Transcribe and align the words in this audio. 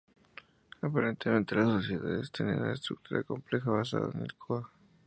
Aparentemente, 0.81 1.53
las 1.53 1.69
sociedades 1.69 2.31
tenían 2.31 2.63
una 2.63 2.73
estructura 2.73 3.21
compleja, 3.21 3.69
basada 3.69 4.09
en 4.15 4.21
el 4.21 4.33
qa? 4.33 4.67